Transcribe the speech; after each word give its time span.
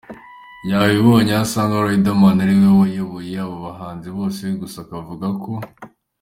yabibonye, 0.69 1.31
aho 1.35 1.43
asanga 1.45 1.85
Riderman 1.87 2.37
ari 2.45 2.55
we 2.61 2.69
wayoboye 2.81 3.35
aba 3.45 3.57
bahanzi 3.65 4.07
bose 4.17 4.41
gusa 4.61 4.77
akavuga 4.85 5.27
ko. 5.43 5.51